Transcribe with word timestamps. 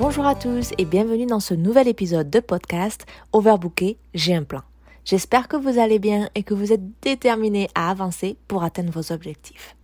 Bonjour 0.00 0.24
à 0.24 0.34
tous 0.34 0.70
et 0.78 0.86
bienvenue 0.86 1.26
dans 1.26 1.40
ce 1.40 1.52
nouvel 1.52 1.86
épisode 1.86 2.30
de 2.30 2.40
podcast 2.40 3.04
Overbooké, 3.34 3.98
j'ai 4.14 4.34
un 4.34 4.44
plan. 4.44 4.62
J'espère 5.04 5.46
que 5.46 5.58
vous 5.58 5.78
allez 5.78 5.98
bien 5.98 6.30
et 6.34 6.42
que 6.42 6.54
vous 6.54 6.72
êtes 6.72 7.02
déterminés 7.02 7.68
à 7.74 7.90
avancer 7.90 8.38
pour 8.48 8.62
atteindre 8.62 8.94
vos 8.94 9.12
objectifs. 9.12 9.76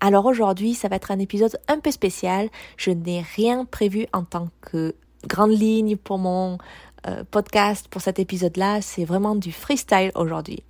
Alors 0.00 0.26
aujourd'hui, 0.26 0.74
ça 0.74 0.88
va 0.88 0.96
être 0.96 1.12
un 1.12 1.20
épisode 1.20 1.60
un 1.68 1.78
peu 1.78 1.92
spécial. 1.92 2.48
Je 2.76 2.90
n'ai 2.90 3.20
rien 3.36 3.64
prévu 3.64 4.08
en 4.12 4.24
tant 4.24 4.48
que 4.62 4.96
grande 5.28 5.52
ligne 5.52 5.96
pour 5.96 6.18
mon 6.18 6.58
euh, 7.06 7.22
podcast 7.30 7.86
pour 7.86 8.02
cet 8.02 8.18
épisode-là, 8.18 8.82
c'est 8.82 9.04
vraiment 9.04 9.36
du 9.36 9.52
freestyle 9.52 10.10
aujourd'hui. 10.16 10.64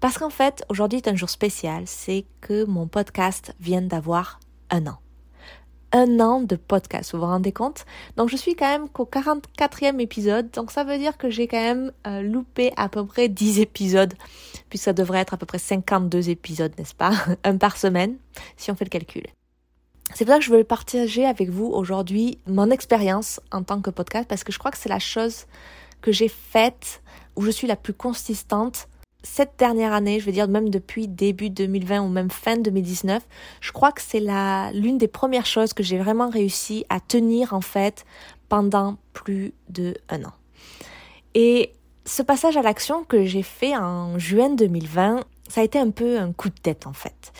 Parce 0.00 0.18
qu'en 0.18 0.30
fait, 0.30 0.64
aujourd'hui 0.68 0.98
est 0.98 1.06
un 1.06 1.14
jour 1.14 1.30
spécial, 1.30 1.84
c'est 1.86 2.24
que 2.40 2.64
mon 2.64 2.88
podcast 2.88 3.54
vient 3.60 3.82
d'avoir 3.82 4.40
un 4.68 4.88
an 4.88 4.98
un 5.92 6.20
an 6.20 6.40
de 6.40 6.56
podcast, 6.56 7.12
vous 7.12 7.20
vous 7.20 7.26
rendez 7.26 7.52
compte? 7.52 7.84
Donc 8.16 8.28
je 8.28 8.36
suis 8.36 8.54
quand 8.54 8.68
même 8.68 8.88
qu'au 8.88 9.04
44e 9.04 10.00
épisode, 10.00 10.50
donc 10.50 10.70
ça 10.70 10.84
veut 10.84 10.98
dire 10.98 11.16
que 11.16 11.30
j'ai 11.30 11.46
quand 11.46 11.60
même 11.60 11.92
euh, 12.06 12.22
loupé 12.22 12.72
à 12.76 12.88
peu 12.88 13.04
près 13.04 13.28
10 13.28 13.60
épisodes, 13.60 14.14
puis 14.68 14.78
ça 14.78 14.92
devrait 14.92 15.20
être 15.20 15.34
à 15.34 15.36
peu 15.36 15.46
près 15.46 15.58
52 15.58 16.30
épisodes, 16.30 16.72
n'est-ce 16.78 16.94
pas? 16.94 17.12
Un 17.44 17.56
par 17.56 17.76
semaine, 17.76 18.16
si 18.56 18.70
on 18.70 18.74
fait 18.74 18.84
le 18.84 18.90
calcul. 18.90 19.24
C'est 20.14 20.24
pour 20.24 20.34
ça 20.34 20.38
que 20.38 20.44
je 20.44 20.50
veux 20.50 20.64
partager 20.64 21.24
avec 21.24 21.48
vous 21.48 21.66
aujourd'hui 21.66 22.38
mon 22.46 22.70
expérience 22.70 23.40
en 23.50 23.62
tant 23.62 23.80
que 23.80 23.90
podcast, 23.90 24.26
parce 24.28 24.44
que 24.44 24.52
je 24.52 24.58
crois 24.58 24.70
que 24.70 24.78
c'est 24.78 24.88
la 24.88 24.98
chose 24.98 25.46
que 26.00 26.12
j'ai 26.12 26.28
faite 26.28 27.02
où 27.36 27.42
je 27.42 27.50
suis 27.50 27.66
la 27.66 27.76
plus 27.76 27.94
consistante 27.94 28.88
cette 29.22 29.52
dernière 29.58 29.92
année, 29.92 30.20
je 30.20 30.26
veux 30.26 30.32
dire 30.32 30.48
même 30.48 30.68
depuis 30.68 31.08
début 31.08 31.50
2020 31.50 32.02
ou 32.02 32.08
même 32.08 32.30
fin 32.30 32.56
2019, 32.56 33.22
je 33.60 33.72
crois 33.72 33.92
que 33.92 34.02
c'est 34.02 34.20
l'une 34.72 34.98
des 34.98 35.08
premières 35.08 35.46
choses 35.46 35.72
que 35.72 35.82
j'ai 35.82 35.98
vraiment 35.98 36.28
réussi 36.28 36.84
à 36.88 37.00
tenir 37.00 37.54
en 37.54 37.60
fait 37.60 38.04
pendant 38.48 38.98
plus 39.12 39.54
de 39.68 39.94
un 40.08 40.24
an. 40.24 40.32
Et 41.34 41.72
ce 42.04 42.22
passage 42.22 42.56
à 42.56 42.62
l'action 42.62 43.04
que 43.04 43.24
j'ai 43.24 43.42
fait 43.42 43.76
en 43.76 44.18
juin 44.18 44.50
2020, 44.50 45.20
ça 45.48 45.60
a 45.60 45.64
été 45.64 45.78
un 45.78 45.90
peu 45.90 46.18
un 46.18 46.32
coup 46.32 46.48
de 46.48 46.58
tête 46.60 46.86
en 46.86 46.92
fait. 46.92 47.32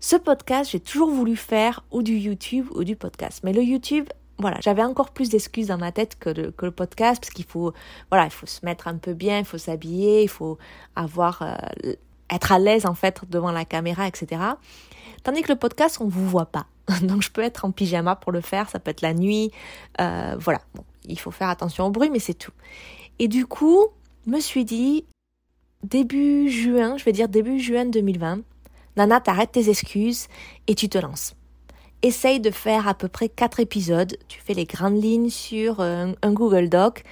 Ce 0.00 0.16
podcast, 0.16 0.72
j'ai 0.72 0.80
toujours 0.80 1.10
voulu 1.10 1.36
faire 1.36 1.84
ou 1.92 2.02
du 2.02 2.16
YouTube 2.16 2.66
ou 2.74 2.82
du 2.82 2.96
podcast. 2.96 3.42
Mais 3.44 3.52
le 3.52 3.62
YouTube, 3.62 4.08
voilà, 4.42 4.58
j'avais 4.60 4.82
encore 4.82 5.10
plus 5.10 5.30
d'excuses 5.30 5.68
dans 5.68 5.78
ma 5.78 5.92
tête 5.92 6.18
que 6.18 6.28
le, 6.28 6.50
podcast 6.70 7.22
parce 7.22 7.32
qu'il 7.32 7.46
faut, 7.46 7.72
se 8.10 8.64
mettre 8.64 8.88
un 8.88 8.96
peu 8.96 9.14
bien, 9.14 9.38
il 9.38 9.44
faut 9.44 9.58
s'habiller, 9.58 10.22
il 10.22 10.28
faut 10.28 10.58
avoir, 10.94 11.40
euh, 11.40 11.94
être 12.30 12.52
à 12.52 12.58
l'aise 12.58 12.86
en 12.86 12.94
fait 12.94 13.22
devant 13.30 13.52
la 13.52 13.64
caméra, 13.64 14.06
etc. 14.06 14.42
Tandis 15.22 15.42
que 15.42 15.52
le 15.52 15.58
podcast, 15.58 15.98
on 16.00 16.08
vous 16.08 16.28
voit 16.28 16.46
pas. 16.46 16.66
Donc 17.02 17.22
je 17.22 17.30
peux 17.30 17.42
être 17.42 17.64
en 17.64 17.70
pyjama 17.70 18.16
pour 18.16 18.32
le 18.32 18.40
faire, 18.40 18.68
ça 18.68 18.78
peut 18.78 18.90
être 18.90 19.02
la 19.02 19.14
nuit, 19.14 19.50
euh, 20.00 20.36
voilà. 20.38 20.60
Il 21.04 21.18
faut 21.18 21.30
faire 21.30 21.48
attention 21.48 21.86
au 21.86 21.90
bruit, 21.90 22.10
mais 22.10 22.18
c'est 22.18 22.34
tout. 22.34 22.52
Et 23.18 23.28
du 23.28 23.46
coup, 23.46 23.86
me 24.26 24.40
suis 24.40 24.64
dit, 24.64 25.04
début 25.82 26.48
juin, 26.48 26.96
je 26.96 27.04
vais 27.04 27.12
dire 27.12 27.28
début 27.28 27.58
juin 27.58 27.86
2020, 27.86 28.40
Nana, 28.96 29.20
t'arrêtes 29.20 29.52
tes 29.52 29.68
excuses 29.68 30.28
et 30.66 30.74
tu 30.74 30.88
te 30.88 30.98
lances 30.98 31.34
essaye 32.02 32.40
de 32.40 32.50
faire 32.50 32.88
à 32.88 32.94
peu 32.94 33.08
près 33.08 33.28
quatre 33.28 33.60
épisodes. 33.60 34.16
Tu 34.28 34.40
fais 34.40 34.54
les 34.54 34.64
grandes 34.64 35.02
lignes 35.02 35.30
sur 35.30 35.80
un, 35.80 36.14
Google 36.24 36.68
Doc, 36.68 37.04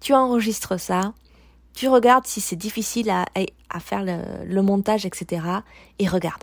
tu 0.00 0.14
enregistres 0.14 0.78
ça, 0.78 1.12
tu 1.74 1.88
regardes 1.88 2.26
si 2.26 2.40
c'est 2.40 2.56
difficile 2.56 3.10
à, 3.10 3.26
à 3.70 3.80
faire 3.80 4.04
le, 4.04 4.62
montage, 4.62 5.06
etc. 5.06 5.42
Et 5.98 6.08
regarde. 6.08 6.42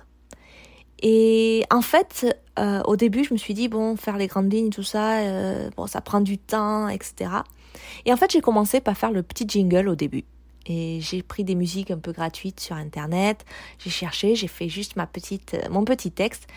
Et 1.02 1.64
en 1.70 1.82
fait, 1.82 2.38
euh, 2.60 2.82
au 2.86 2.96
début, 2.96 3.26
je 3.26 3.34
me 3.34 3.38
suis 3.38 3.54
dit, 3.54 3.68
bon, 3.68 3.98
faire 3.98 4.18
les 4.18 4.28
grandes 4.28 4.52
lignes, 4.52 4.70
tout 4.70 4.84
ça, 4.84 5.20
euh, 5.20 5.70
bon, 5.76 5.88
ça 5.88 6.00
prend 6.00 6.22
du 6.22 6.38
temps, 6.38 6.88
etc. 6.88 7.32
Et 8.06 8.14
en 8.14 8.18
fait, 8.18 8.32
j'ai 8.32 8.42
commencé 8.42 8.80
par 8.80 8.98
faire 8.98 9.12
le 9.12 9.24
petit 9.24 9.46
jingle 9.48 9.90
au 9.90 9.96
début. 9.96 10.24
Et 10.66 11.00
j'ai 11.02 11.22
pris 11.24 11.44
des 11.44 11.56
musiques 11.56 11.92
un 11.92 11.98
peu 11.98 12.14
gratuites 12.14 12.62
sur 12.62 12.78
Internet. 12.78 13.44
J'ai 13.80 13.90
cherché, 13.90 14.36
j'ai 14.36 14.48
fait 14.48 14.70
juste 14.70 14.96
ma 14.96 15.06
petite, 15.06 15.58
mon 15.70 15.84
petit 15.84 16.12
texte. 16.12 16.48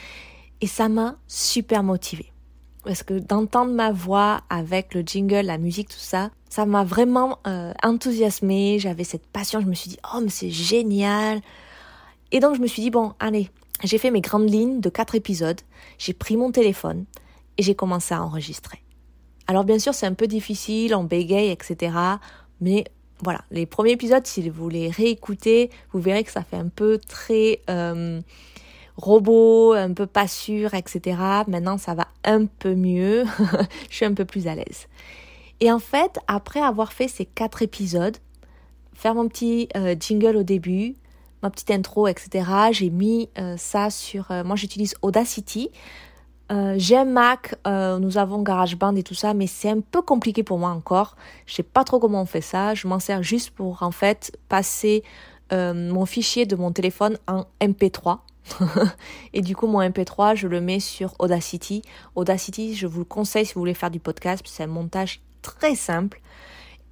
Et 0.61 0.67
ça 0.67 0.89
m'a 0.89 1.17
super 1.27 1.83
motivée. 1.83 2.33
Parce 2.85 3.03
que 3.03 3.15
d'entendre 3.15 3.73
ma 3.73 3.91
voix 3.91 4.43
avec 4.49 4.95
le 4.95 5.03
jingle, 5.03 5.47
la 5.47 5.59
musique, 5.59 5.89
tout 5.89 5.97
ça, 5.99 6.31
ça 6.49 6.67
m'a 6.67 6.85
vraiment 6.85 7.41
euh, 7.47 7.73
enthousiasmée. 7.83 8.79
J'avais 8.79 9.05
cette 9.05 9.27
passion. 9.27 9.61
Je 9.61 9.67
me 9.67 9.75
suis 9.75 9.91
dit, 9.91 9.99
oh, 10.15 10.21
mais 10.23 10.29
c'est 10.29 10.51
génial. 10.51 11.41
Et 12.31 12.41
donc, 12.41 12.55
je 12.55 12.61
me 12.61 12.67
suis 12.67 12.83
dit, 12.83 12.91
bon, 12.91 13.13
allez, 13.19 13.51
j'ai 13.83 13.99
fait 13.99 14.11
mes 14.11 14.21
grandes 14.21 14.49
lignes 14.49 14.81
de 14.81 14.89
quatre 14.89 15.15
épisodes. 15.15 15.61
J'ai 15.99 16.13
pris 16.13 16.37
mon 16.37 16.53
téléphone 16.53 17.05
et 17.59 17.63
j'ai 17.63 17.75
commencé 17.75 18.15
à 18.15 18.23
enregistrer. 18.23 18.83
Alors, 19.49 19.65
bien 19.65 19.79
sûr, 19.79 19.95
c'est 19.95 20.07
un 20.07 20.15
peu 20.15 20.27
difficile, 20.27 20.95
on 20.95 21.05
bégaye, 21.05 21.51
etc. 21.51 21.97
Mais 22.61 22.85
voilà, 23.23 23.43
les 23.51 23.67
premiers 23.67 23.93
épisodes, 23.93 24.27
si 24.27 24.49
vous 24.49 24.69
les 24.69 24.91
réécoutez, 24.91 25.71
vous 25.93 26.01
verrez 26.01 26.25
que 26.25 26.33
ça 26.33 26.43
fait 26.43 26.57
un 26.57 26.69
peu 26.69 26.99
très... 26.99 27.61
Euh, 27.69 28.21
robot, 28.97 29.73
un 29.73 29.93
peu 29.93 30.07
pas 30.07 30.29
sûr, 30.29 30.75
etc. 30.75 31.19
Maintenant, 31.49 31.79
ça 31.79 31.95
va 31.95 32.09
un 32.25 32.47
peu 32.47 32.75
mieux. 32.75 33.25
je 33.91 33.95
suis 33.97 34.05
un 34.05 34.15
peu 34.15 34.25
plus 34.25 34.47
à 34.47 34.55
l'aise. 34.55 34.87
Et 35.61 35.73
en 35.73 35.79
fait, 35.79 36.19
après 36.27 36.61
avoir 36.61 36.93
fait 36.93 37.09
ces 37.09 37.25
quatre 37.25 37.63
épisodes, 37.63 38.17
faire 38.93 39.15
mon 39.15 39.29
petit 39.29 39.69
euh, 39.77 39.95
jingle 39.99 40.37
au 40.37 40.43
début, 40.43 40.95
ma 41.43 41.51
petite 41.51 41.71
intro, 41.71 42.09
etc., 42.09 42.51
j'ai 42.73 42.91
mis 42.91 43.29
euh, 43.39 43.57
ça 43.57 43.91
sur... 43.91 44.31
Euh, 44.31 44.45
moi, 44.45 44.57
j'utilise 44.57 44.95
Audacity. 45.03 45.71
j'ai 46.51 46.97
un 46.97 47.05
Mac, 47.05 47.57
nous 47.67 48.19
avons 48.19 48.43
GarageBand 48.43 48.95
et 48.97 49.03
tout 49.03 49.15
ça, 49.15 49.35
mais 49.35 49.47
c'est 49.47 49.71
un 49.71 49.81
peu 49.81 50.01
compliqué 50.01 50.43
pour 50.43 50.59
moi 50.59 50.71
encore. 50.71 51.17
Je 51.47 51.55
sais 51.55 51.63
pas 51.63 51.85
trop 51.85 51.99
comment 51.99 52.23
on 52.23 52.27
fait 52.27 52.41
ça. 52.41 52.75
Je 52.75 52.87
m'en 52.87 53.01
sers 53.01 53.23
juste 53.23 53.51
pour 53.51 53.83
en 53.83 53.91
fait 53.91 54.37
passer 54.49 55.03
mon 55.51 56.07
fichier 56.07 56.47
de 56.47 56.55
mon 56.55 56.71
téléphone 56.71 57.19
en 57.27 57.47
MP3 57.61 58.19
et 59.33 59.43
du 59.43 59.57
coup, 59.57 59.67
mon 59.67 59.81
MP3, 59.81 60.37
je 60.37 60.49
le 60.49 60.61
mets 60.61 60.81
sur 60.81 61.15
Audacity. 61.19 61.83
Audacity, 62.15 62.75
je 62.75 62.87
vous 62.87 63.01
le 63.01 63.05
conseille 63.05 63.47
si 63.47 63.55
vous 63.55 63.61
voulez 63.61 63.75
faire 63.75 63.91
du 63.91 64.01
podcast, 64.01 64.45
c'est 64.47 64.63
un 64.63 64.69
montage 64.69 65.21
très 65.43 65.75
simple. 65.75 66.21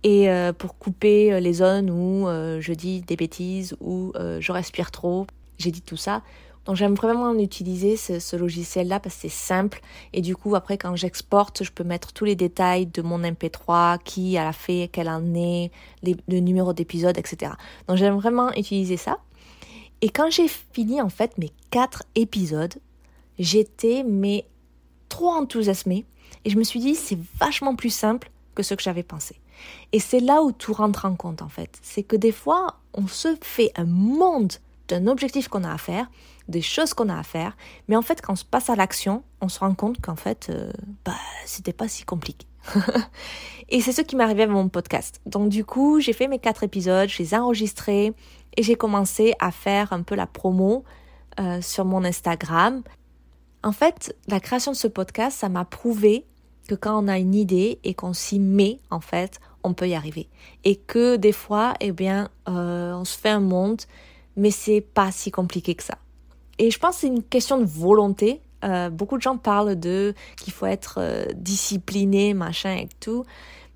Et 0.02 0.28
euh, 0.28 0.52
pour 0.52 0.76
couper 0.78 1.32
euh, 1.32 1.40
les 1.40 1.54
zones 1.54 1.90
où 1.90 2.28
euh, 2.28 2.60
je 2.60 2.72
dis 2.74 3.00
des 3.00 3.16
bêtises, 3.16 3.74
où 3.80 4.12
je 4.16 4.52
respire 4.52 4.90
trop, 4.90 5.26
j'ai 5.58 5.70
dit 5.70 5.82
tout 5.82 5.96
ça. 5.96 6.22
Donc 6.66 6.76
j'aime 6.76 6.94
vraiment 6.94 7.34
utiliser 7.34 7.96
ce, 7.96 8.36
logiciel-là 8.36 8.98
parce 8.98 9.16
que 9.16 9.22
c'est 9.22 9.28
simple. 9.28 9.80
Et 10.14 10.22
du 10.22 10.34
coup, 10.34 10.54
après, 10.54 10.78
quand 10.78 10.96
j'exporte, 10.96 11.62
je 11.62 11.70
peux 11.70 11.84
mettre 11.84 12.12
tous 12.12 12.24
les 12.24 12.36
détails 12.36 12.86
de 12.86 13.02
mon 13.02 13.20
MP3, 13.20 13.98
qui 14.02 14.38
a 14.38 14.52
fait, 14.52 14.88
quelle 14.90 15.08
année, 15.08 15.70
le 16.02 16.38
numéro 16.40 16.72
d'épisode, 16.72 17.18
etc. 17.18 17.52
Donc 17.86 17.98
j'aime 17.98 18.16
vraiment 18.16 18.50
utiliser 18.54 18.96
ça. 18.96 19.18
Et 20.04 20.10
quand 20.10 20.28
j'ai 20.30 20.48
fini 20.48 21.00
en 21.00 21.08
fait 21.08 21.38
mes 21.38 21.50
quatre 21.70 22.02
épisodes, 22.14 22.74
j'étais 23.38 24.04
mais 24.06 24.46
trop 25.08 25.30
enthousiasmée 25.30 26.04
et 26.44 26.50
je 26.50 26.58
me 26.58 26.62
suis 26.62 26.78
dit 26.78 26.94
c'est 26.94 27.18
vachement 27.40 27.74
plus 27.74 27.88
simple 27.88 28.30
que 28.54 28.62
ce 28.62 28.74
que 28.74 28.82
j'avais 28.82 29.02
pensé. 29.02 29.40
Et 29.92 30.00
c'est 30.00 30.20
là 30.20 30.42
où 30.42 30.52
tout 30.52 30.74
rentre 30.74 31.06
en 31.06 31.16
compte 31.16 31.40
en 31.40 31.48
fait. 31.48 31.78
C'est 31.80 32.02
que 32.02 32.16
des 32.16 32.32
fois 32.32 32.80
on 32.92 33.06
se 33.06 33.34
fait 33.40 33.72
un 33.76 33.86
monde 33.86 34.52
d'un 34.88 35.06
objectif 35.06 35.48
qu'on 35.48 35.64
a 35.64 35.72
à 35.72 35.78
faire, 35.78 36.10
des 36.48 36.60
choses 36.60 36.92
qu'on 36.92 37.08
a 37.08 37.18
à 37.18 37.22
faire, 37.22 37.56
mais 37.88 37.96
en 37.96 38.02
fait 38.02 38.20
quand 38.20 38.34
on 38.34 38.36
se 38.36 38.44
passe 38.44 38.68
à 38.68 38.76
l'action, 38.76 39.22
on 39.40 39.48
se 39.48 39.60
rend 39.60 39.72
compte 39.72 40.02
qu'en 40.02 40.16
fait 40.16 40.48
euh, 40.50 40.70
bah 41.06 41.16
c'était 41.46 41.72
pas 41.72 41.88
si 41.88 42.04
compliqué. 42.04 42.46
et 43.68 43.80
c'est 43.80 43.92
ce 43.92 44.02
qui 44.02 44.20
arrivé 44.20 44.42
avec 44.42 44.54
mon 44.54 44.68
podcast. 44.68 45.20
Donc 45.26 45.48
du 45.48 45.64
coup, 45.64 46.00
j'ai 46.00 46.12
fait 46.12 46.28
mes 46.28 46.38
quatre 46.38 46.62
épisodes, 46.62 47.08
je 47.08 47.18
les 47.18 47.34
ai 47.34 47.38
enregistrés, 47.38 48.12
et 48.56 48.62
j'ai 48.62 48.76
commencé 48.76 49.34
à 49.38 49.50
faire 49.50 49.92
un 49.92 50.02
peu 50.02 50.14
la 50.14 50.26
promo 50.26 50.84
euh, 51.40 51.60
sur 51.60 51.84
mon 51.84 52.04
Instagram. 52.04 52.82
En 53.62 53.72
fait, 53.72 54.16
la 54.28 54.40
création 54.40 54.72
de 54.72 54.76
ce 54.76 54.88
podcast, 54.88 55.38
ça 55.38 55.48
m'a 55.48 55.64
prouvé 55.64 56.26
que 56.68 56.74
quand 56.74 57.02
on 57.02 57.08
a 57.08 57.18
une 57.18 57.34
idée 57.34 57.78
et 57.84 57.94
qu'on 57.94 58.12
s'y 58.12 58.38
met, 58.38 58.80
en 58.90 59.00
fait, 59.00 59.40
on 59.62 59.74
peut 59.74 59.88
y 59.88 59.94
arriver. 59.94 60.28
Et 60.64 60.76
que 60.76 61.16
des 61.16 61.32
fois, 61.32 61.74
eh 61.80 61.92
bien, 61.92 62.30
euh, 62.48 62.92
on 62.94 63.04
se 63.04 63.18
fait 63.18 63.30
un 63.30 63.40
monde, 63.40 63.82
mais 64.36 64.50
c'est 64.50 64.80
pas 64.80 65.10
si 65.12 65.30
compliqué 65.30 65.74
que 65.74 65.82
ça. 65.82 65.98
Et 66.58 66.70
je 66.70 66.78
pense 66.78 66.96
que 66.96 67.00
c'est 67.02 67.06
une 67.08 67.22
question 67.22 67.58
de 67.58 67.64
volonté 67.64 68.40
Euh, 68.64 68.88
beaucoup 68.88 69.18
de 69.18 69.22
gens 69.22 69.36
parlent 69.36 69.78
de 69.78 70.14
qu'il 70.38 70.52
faut 70.52 70.64
être 70.64 71.28
discipliné, 71.34 72.32
machin 72.32 72.76
et 72.76 72.88
tout. 72.98 73.24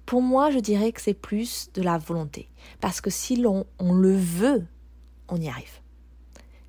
Pour 0.08 0.22
moi, 0.22 0.50
je 0.50 0.58
dirais 0.58 0.90
que 0.92 1.02
c'est 1.02 1.12
plus 1.12 1.68
de 1.74 1.82
la 1.82 1.98
volonté. 1.98 2.48
Parce 2.80 3.02
que 3.02 3.10
si 3.10 3.36
l'on 3.36 3.66
on 3.78 3.92
le 3.92 4.16
veut, 4.16 4.64
on 5.28 5.36
y 5.36 5.50
arrive. 5.50 5.82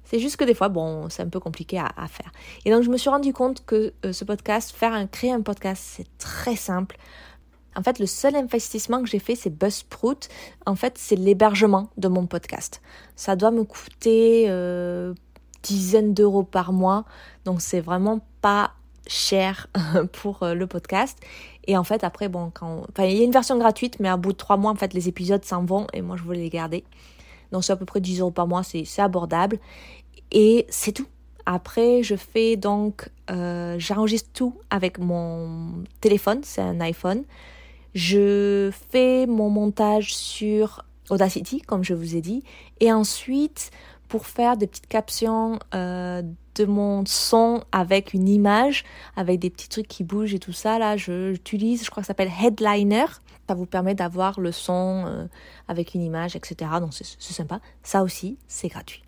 C'est 0.04 0.20
juste 0.20 0.36
que 0.36 0.44
des 0.44 0.54
fois, 0.54 0.68
bon, 0.68 1.08
c'est 1.08 1.24
un 1.24 1.30
peu 1.30 1.40
compliqué 1.40 1.80
à, 1.80 2.08
faire. 2.10 2.34
Et 2.66 2.70
donc, 2.70 2.84
je 2.84 2.90
me 2.90 2.98
suis 2.98 3.10
rendu 3.10 3.32
compte 3.32 3.66
que 3.66 3.94
euh, 4.06 4.12
ce 4.12 4.26
podcast, 4.26 4.76
faire 4.76 4.92
un, 4.92 5.08
créer 5.08 5.32
un 5.32 5.40
podcast, 5.42 5.82
c'est 5.86 6.18
très 6.18 6.58
simple. 6.58 6.98
En 7.78 7.82
fait, 7.82 8.00
le 8.00 8.08
seul 8.08 8.36
investissement 8.36 9.02
que 9.02 9.08
j'ai 9.08 9.20
fait, 9.20 9.36
c'est 9.36 9.58
Buzzsprout. 9.58 10.28
En 10.66 10.76
fait, 10.76 10.98
c'est 10.98 11.16
l'hébergement 11.16 11.92
de 11.96 12.10
mon 12.10 12.28
podcast. 12.28 12.82
Ça 13.16 13.38
doit 13.38 13.52
me 13.52 13.64
coûter 13.64 14.48
euh, 14.50 15.14
dizaines 15.64 16.14
d'euros 16.14 16.44
par 16.44 16.74
mois. 16.74 17.06
Donc, 17.46 17.62
c'est 17.62 17.80
vraiment 17.80 18.20
pas 18.42 18.74
cher 19.10 19.68
pour 20.14 20.44
euh, 20.44 20.54
le 20.54 20.68
podcast. 20.68 21.18
Et 21.68 21.78
en 21.78 21.84
fait, 21.84 22.04
après, 22.04 22.30
bon, 22.30 22.52
quand... 22.54 22.86
Enfin, 22.90 23.06
il 23.06 23.18
y 23.18 23.22
a 23.22 23.24
une 23.24 23.32
version 23.32 23.58
gratuite, 23.58 24.00
mais 24.00 24.10
à 24.10 24.18
bout 24.18 24.32
de 24.32 24.38
trois 24.38 24.58
mois, 24.58 24.72
en 24.72 24.76
fait, 24.76 24.94
les 24.94 25.08
épisodes 25.08 25.44
s'en 25.44 25.64
vont 25.66 25.88
et 25.94 26.02
moi, 26.02 26.16
je 26.16 26.24
voulais 26.24 26.40
les 26.40 26.50
garder. 26.50 26.84
Donc, 27.52 27.64
c'est 27.64 27.74
à 27.74 27.76
peu 27.76 27.86
près 27.86 28.00
10 28.00 28.22
euros 28.22 28.32
par 28.32 28.48
mois, 28.48 28.64
c'est 28.64 29.02
abordable. 29.02 29.60
Et 30.32 30.66
c'est 30.70 30.92
tout. 30.92 31.08
Après, 31.46 32.04
je 32.04 32.16
fais 32.16 32.56
donc, 32.56 33.10
euh, 33.32 33.76
j'enregistre 33.80 34.30
tout 34.34 34.56
avec 34.70 35.00
mon 35.00 35.84
téléphone, 36.00 36.42
c'est 36.44 36.62
un 36.62 36.80
iPhone. 36.80 37.24
Je 37.96 38.72
fais 38.92 39.26
mon 39.26 39.50
montage 39.50 40.14
sur 40.14 40.86
Audacity, 41.10 41.62
comme 41.62 41.84
je 41.84 41.96
vous 41.96 42.16
ai 42.16 42.22
dit. 42.22 42.44
Et 42.80 42.94
ensuite, 42.94 43.72
pour 44.10 44.26
faire 44.26 44.58
des 44.58 44.68
petites 44.68 44.88
captions 44.88 45.60
euh, 45.74 46.22
de 46.56 46.66
mon 46.66 47.06
son 47.06 47.64
avec 47.72 48.14
une 48.14 48.28
image, 48.28 48.84
avec 49.16 49.40
des 49.40 49.50
petits 49.50 49.70
trucs 49.70 49.88
qui 49.88 50.04
bougent 50.04 50.34
et 50.34 50.40
tout 50.40 50.52
ça, 50.52 50.80
là, 50.80 50.98
j'utilise, 50.98 51.86
je 51.86 51.92
crois 51.92 52.02
que 52.02 52.08
ça 52.08 52.12
s'appelle 52.12 52.32
Headliner. 52.44 53.06
Ça 53.48 53.56
vous 53.56 53.66
permet 53.66 53.96
d'avoir 53.96 54.40
le 54.40 54.52
son 54.52 55.06
euh, 55.08 55.26
avec 55.68 55.94
une 55.94 56.02
image, 56.02 56.36
etc. 56.36 56.72
Donc 56.82 56.94
c'est 56.94 57.06
sympa. 57.34 57.62
Ça 57.84 58.04
aussi, 58.04 58.38
c'est 58.48 58.68
gratuit. 58.68 59.04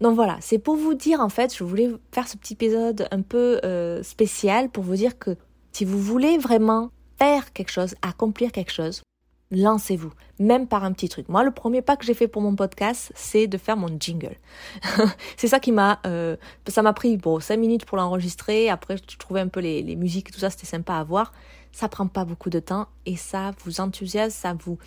Donc 0.00 0.14
voilà, 0.14 0.36
c'est 0.40 0.58
pour 0.58 0.76
vous 0.76 0.94
dire 0.94 1.20
en 1.20 1.28
fait, 1.28 1.54
je 1.54 1.64
voulais 1.64 1.90
faire 2.12 2.28
ce 2.28 2.36
petit 2.36 2.54
épisode 2.54 3.06
un 3.10 3.22
peu 3.22 3.60
euh, 3.64 4.02
spécial 4.02 4.68
pour 4.70 4.84
vous 4.84 4.96
dire 4.96 5.18
que 5.18 5.36
si 5.72 5.84
vous 5.84 5.98
voulez 5.98 6.38
vraiment 6.38 6.90
faire 7.18 7.52
quelque 7.52 7.70
chose, 7.70 7.94
accomplir 8.02 8.52
quelque 8.52 8.72
chose, 8.72 9.02
lancez-vous, 9.50 10.12
même 10.38 10.66
par 10.66 10.84
un 10.84 10.92
petit 10.92 11.08
truc. 11.08 11.28
Moi, 11.28 11.44
le 11.44 11.50
premier 11.50 11.82
pas 11.82 11.96
que 11.96 12.04
j'ai 12.04 12.14
fait 12.14 12.28
pour 12.28 12.42
mon 12.42 12.56
podcast, 12.56 13.12
c'est 13.14 13.46
de 13.46 13.58
faire 13.58 13.76
mon 13.76 13.88
jingle. 13.98 14.36
c'est 15.36 15.48
ça 15.48 15.60
qui 15.60 15.72
m'a, 15.72 16.00
euh, 16.06 16.36
ça 16.66 16.82
m'a 16.82 16.92
pris 16.92 17.16
bon 17.16 17.40
cinq 17.40 17.58
minutes 17.58 17.84
pour 17.84 17.96
l'enregistrer. 17.96 18.70
Après, 18.70 18.96
je 18.96 19.16
trouvais 19.16 19.40
un 19.40 19.48
peu 19.48 19.60
les, 19.60 19.82
les 19.82 19.96
musiques, 19.96 20.30
tout 20.30 20.40
ça, 20.40 20.50
c'était 20.50 20.66
sympa 20.66 20.94
à 20.94 21.04
voir. 21.04 21.32
Ça 21.72 21.88
prend 21.88 22.06
pas 22.06 22.24
beaucoup 22.24 22.50
de 22.50 22.60
temps 22.60 22.86
et 23.06 23.16
ça 23.16 23.52
vous 23.64 23.80
enthousiasme, 23.80 24.30
ça 24.30 24.54
vous 24.54 24.78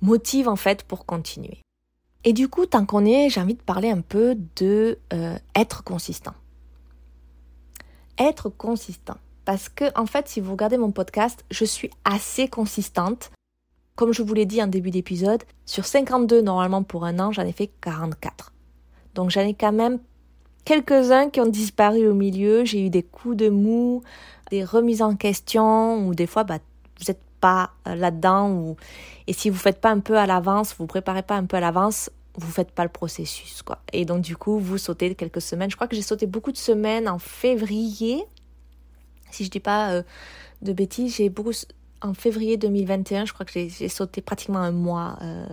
motive 0.00 0.48
en 0.48 0.56
fait 0.56 0.82
pour 0.82 1.06
continuer. 1.06 1.58
Et 2.24 2.32
du 2.32 2.48
coup, 2.48 2.64
tant 2.64 2.86
qu'on 2.86 3.04
est, 3.04 3.28
j'ai 3.28 3.40
envie 3.40 3.54
de 3.54 3.62
parler 3.62 3.90
un 3.90 4.00
peu 4.00 4.36
de 4.56 4.98
euh, 5.12 5.36
être 5.54 5.84
consistant. 5.84 6.34
Être 8.18 8.48
consistant. 8.48 9.16
Parce 9.44 9.68
que, 9.68 9.84
en 9.98 10.06
fait, 10.06 10.28
si 10.28 10.40
vous 10.40 10.52
regardez 10.52 10.78
mon 10.78 10.90
podcast, 10.90 11.44
je 11.50 11.66
suis 11.66 11.90
assez 12.04 12.48
consistante. 12.48 13.30
Comme 13.96 14.12
je 14.12 14.22
vous 14.22 14.34
l'ai 14.34 14.46
dit 14.46 14.60
en 14.60 14.66
début 14.66 14.90
d'épisode, 14.90 15.44
sur 15.66 15.84
52 15.84 16.42
normalement 16.42 16.82
pour 16.82 17.04
un 17.04 17.20
an, 17.20 17.30
j'en 17.30 17.46
ai 17.46 17.52
fait 17.52 17.70
44. 17.80 18.52
Donc 19.14 19.30
j'en 19.30 19.42
ai 19.42 19.54
quand 19.54 19.72
même 19.72 20.00
quelques-uns 20.64 21.30
qui 21.30 21.40
ont 21.40 21.46
disparu 21.46 22.08
au 22.08 22.14
milieu. 22.14 22.64
J'ai 22.64 22.84
eu 22.84 22.90
des 22.90 23.04
coups 23.04 23.36
de 23.36 23.48
mou, 23.48 24.02
des 24.50 24.64
remises 24.64 25.02
en 25.02 25.14
question, 25.14 26.08
ou 26.08 26.14
des 26.14 26.26
fois, 26.26 26.42
bah, 26.42 26.58
vous 26.98 27.04
n'êtes 27.06 27.22
pas 27.40 27.70
euh, 27.86 27.94
là-dedans, 27.94 28.50
ou 28.50 28.76
et 29.26 29.32
si 29.32 29.48
vous 29.48 29.58
faites 29.58 29.80
pas 29.80 29.90
un 29.90 30.00
peu 30.00 30.18
à 30.18 30.26
l'avance, 30.26 30.74
vous 30.76 30.86
préparez 30.86 31.22
pas 31.22 31.36
un 31.36 31.44
peu 31.44 31.56
à 31.56 31.60
l'avance, 31.60 32.10
vous 32.36 32.50
faites 32.50 32.72
pas 32.72 32.82
le 32.82 32.90
processus, 32.90 33.62
quoi. 33.62 33.78
Et 33.92 34.04
donc, 34.04 34.22
du 34.22 34.36
coup, 34.36 34.58
vous 34.58 34.76
sautez 34.76 35.14
quelques 35.14 35.40
semaines. 35.40 35.70
Je 35.70 35.76
crois 35.76 35.86
que 35.86 35.94
j'ai 35.94 36.02
sauté 36.02 36.26
beaucoup 36.26 36.50
de 36.50 36.56
semaines 36.56 37.08
en 37.08 37.20
février. 37.20 38.24
Si 39.30 39.44
je 39.44 39.50
dis 39.50 39.60
pas 39.60 39.92
euh, 39.92 40.02
de 40.62 40.72
bêtises, 40.72 41.16
j'ai 41.16 41.28
beaucoup, 41.28 41.52
en 42.04 42.12
février 42.12 42.58
2021, 42.58 43.24
je 43.24 43.32
crois 43.32 43.46
que 43.46 43.52
j'ai 43.52 43.88
sauté 43.88 44.20
pratiquement 44.20 44.58
un 44.58 44.72
mois 44.72 45.16
euh, 45.22 45.46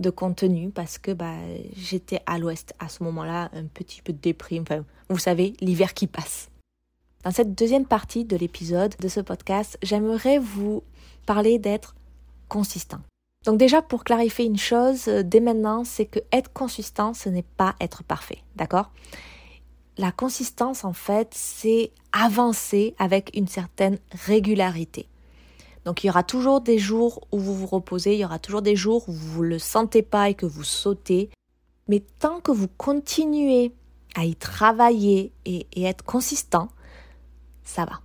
de 0.00 0.10
contenu 0.10 0.70
parce 0.70 0.98
que 0.98 1.12
bah, 1.12 1.36
j'étais 1.76 2.20
à 2.26 2.38
l'ouest 2.38 2.74
à 2.80 2.88
ce 2.88 3.04
moment-là, 3.04 3.50
un 3.54 3.64
petit 3.64 4.02
peu 4.02 4.12
de 4.12 4.18
déprime. 4.18 4.62
Enfin, 4.62 4.84
vous 5.08 5.18
savez, 5.18 5.54
l'hiver 5.60 5.94
qui 5.94 6.08
passe. 6.08 6.50
Dans 7.24 7.30
cette 7.30 7.54
deuxième 7.54 7.86
partie 7.86 8.24
de 8.24 8.36
l'épisode 8.36 8.96
de 8.98 9.06
ce 9.06 9.20
podcast, 9.20 9.78
j'aimerais 9.80 10.38
vous 10.38 10.82
parler 11.24 11.60
d'être 11.60 11.94
consistant. 12.48 13.00
Donc 13.44 13.58
déjà, 13.58 13.80
pour 13.80 14.02
clarifier 14.02 14.44
une 14.44 14.58
chose, 14.58 15.06
euh, 15.06 15.22
dès 15.22 15.40
maintenant, 15.40 15.84
c'est 15.84 16.06
que 16.06 16.18
être 16.32 16.52
consistant, 16.52 17.14
ce 17.14 17.28
n'est 17.28 17.44
pas 17.56 17.76
être 17.80 18.02
parfait, 18.02 18.38
d'accord? 18.56 18.90
La 19.98 20.10
consistance, 20.10 20.84
en 20.84 20.94
fait, 20.94 21.28
c'est 21.32 21.92
avancer 22.12 22.96
avec 22.98 23.30
une 23.36 23.46
certaine 23.46 23.98
régularité. 24.26 25.06
Donc 25.84 26.04
il 26.04 26.06
y 26.06 26.10
aura 26.10 26.22
toujours 26.22 26.60
des 26.60 26.78
jours 26.78 27.26
où 27.32 27.38
vous 27.38 27.54
vous 27.54 27.66
reposez, 27.66 28.14
il 28.14 28.20
y 28.20 28.24
aura 28.24 28.38
toujours 28.38 28.62
des 28.62 28.76
jours 28.76 29.08
où 29.08 29.12
vous 29.12 29.42
ne 29.42 29.48
le 29.48 29.58
sentez 29.58 30.02
pas 30.02 30.30
et 30.30 30.34
que 30.34 30.46
vous 30.46 30.64
sautez. 30.64 31.30
Mais 31.88 32.02
tant 32.18 32.40
que 32.40 32.52
vous 32.52 32.68
continuez 32.68 33.72
à 34.14 34.24
y 34.24 34.36
travailler 34.36 35.32
et, 35.44 35.66
être 35.76 36.04
consistant, 36.04 36.68
ça 37.64 37.84
va 37.84 38.00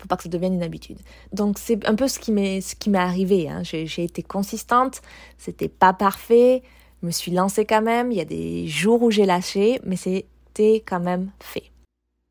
faut 0.00 0.06
pas 0.06 0.16
que 0.16 0.22
ça 0.22 0.28
devienne 0.28 0.54
une 0.54 0.62
habitude. 0.62 0.98
Donc 1.32 1.58
c'est 1.58 1.84
un 1.88 1.96
peu 1.96 2.06
ce 2.06 2.20
qui 2.20 2.30
m'est 2.30 2.60
ce 2.60 2.76
qui 2.76 2.88
m'est 2.88 2.98
arrivé. 2.98 3.48
Hein. 3.48 3.64
J'ai 3.64 4.04
été 4.04 4.22
consistante, 4.22 5.02
c'était 5.38 5.68
pas 5.68 5.92
parfait, 5.92 6.62
je 7.02 7.06
me 7.06 7.10
suis 7.10 7.32
lancée 7.32 7.64
quand 7.64 7.82
même. 7.82 8.12
Il 8.12 8.18
y 8.18 8.20
a 8.20 8.24
des 8.24 8.68
jours 8.68 9.02
où 9.02 9.10
j'ai 9.10 9.26
lâché, 9.26 9.80
mais 9.84 9.96
c'était 9.96 10.84
quand 10.86 11.00
même 11.00 11.32
fait. 11.40 11.72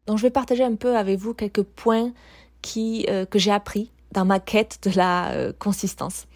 Donc 0.06 0.18
je 0.18 0.24
vais 0.24 0.30
partager 0.30 0.64
un 0.64 0.76
peu 0.76 0.96
avec 0.96 1.20
vous 1.20 1.34
quelques 1.34 1.64
points 1.64 2.14
qui 2.62 3.06
euh, 3.10 3.26
que 3.26 3.38
j'ai 3.38 3.52
appris 3.52 3.92
dans 4.12 4.26
ma 4.26 4.40
quête 4.40 4.80
de 4.84 4.96
la 4.96 5.32
euh, 5.32 5.54
consistance. 5.58 6.28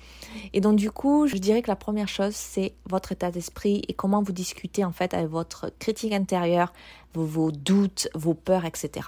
Et 0.53 0.62
donc 0.62 0.75
du 0.77 0.91
coup, 0.91 1.27
je 1.27 1.38
dirais 1.38 1.62
que 1.62 1.68
la 1.68 1.75
première 1.75 2.07
chose, 2.07 2.33
c'est 2.35 2.73
votre 2.89 3.12
état 3.12 3.31
d'esprit 3.31 3.83
et 3.88 3.94
comment 3.94 4.21
vous 4.21 4.31
discutez 4.31 4.85
en 4.85 4.91
fait 4.91 5.13
avec 5.13 5.27
votre 5.27 5.71
critique 5.79 6.13
intérieure, 6.13 6.73
vos 7.13 7.51
doutes, 7.51 8.07
vos 8.15 8.33
peurs, 8.33 8.65
etc. 8.65 9.07